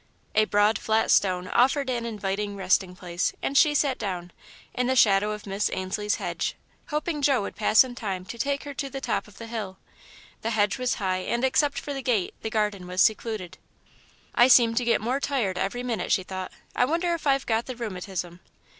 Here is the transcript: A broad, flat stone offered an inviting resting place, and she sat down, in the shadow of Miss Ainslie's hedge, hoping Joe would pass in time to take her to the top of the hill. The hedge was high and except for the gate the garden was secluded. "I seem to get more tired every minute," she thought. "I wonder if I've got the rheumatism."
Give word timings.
A 0.33 0.45
broad, 0.45 0.79
flat 0.79 1.11
stone 1.11 1.47
offered 1.49 1.87
an 1.87 2.07
inviting 2.07 2.55
resting 2.57 2.95
place, 2.95 3.33
and 3.43 3.55
she 3.55 3.75
sat 3.75 3.99
down, 3.99 4.31
in 4.73 4.87
the 4.87 4.95
shadow 4.95 5.29
of 5.31 5.45
Miss 5.45 5.69
Ainslie's 5.71 6.15
hedge, 6.15 6.55
hoping 6.87 7.21
Joe 7.21 7.43
would 7.43 7.55
pass 7.55 7.83
in 7.83 7.93
time 7.93 8.25
to 8.25 8.39
take 8.39 8.63
her 8.63 8.73
to 8.73 8.89
the 8.89 8.99
top 8.99 9.27
of 9.27 9.37
the 9.37 9.45
hill. 9.45 9.77
The 10.41 10.49
hedge 10.49 10.79
was 10.79 10.95
high 10.95 11.19
and 11.19 11.43
except 11.45 11.79
for 11.79 11.93
the 11.93 12.01
gate 12.01 12.33
the 12.41 12.49
garden 12.49 12.87
was 12.87 13.03
secluded. 13.03 13.59
"I 14.33 14.47
seem 14.47 14.73
to 14.73 14.83
get 14.83 15.01
more 15.01 15.19
tired 15.19 15.59
every 15.59 15.83
minute," 15.83 16.11
she 16.11 16.23
thought. 16.23 16.51
"I 16.75 16.83
wonder 16.85 17.13
if 17.13 17.27
I've 17.27 17.45
got 17.45 17.67
the 17.67 17.75
rheumatism." 17.75 18.39